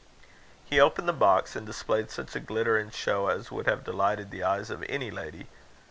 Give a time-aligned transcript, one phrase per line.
[0.65, 4.31] He opened the box, and displayed such a glitter and show as would have delighted
[4.31, 5.45] the eyes of any lady.